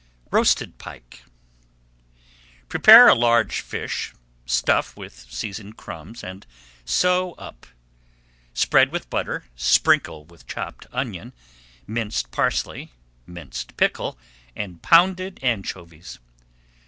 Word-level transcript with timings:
ROASTED 0.31 0.79
PIKE 0.79 1.21
Prepare 2.69 3.07
a 3.09 3.13
large 3.13 3.61
fish, 3.61 4.15
stuff 4.47 4.97
with 4.97 5.27
seasoned 5.31 5.77
crumbs, 5.77 6.23
and 6.23 6.47
sew 6.83 7.33
up. 7.33 7.67
Spread 8.51 8.91
with 8.91 9.11
butter, 9.11 9.45
sprinkle 9.55 10.25
with 10.25 10.47
chopped 10.47 10.87
onion, 10.91 11.33
minced 11.85 12.31
parsley, 12.31 12.93
minced 13.27 13.77
pickle, 13.77 14.17
and 14.55 14.81
pounded 14.81 15.39
anchovies. 15.43 16.17